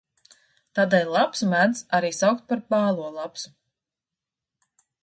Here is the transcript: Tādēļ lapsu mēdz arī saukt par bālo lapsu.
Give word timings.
Tādēļ 0.79 1.11
lapsu 1.17 1.51
mēdz 1.53 1.83
arī 1.99 2.11
saukt 2.23 2.49
par 2.53 2.65
bālo 2.75 3.07
lapsu. 3.21 3.57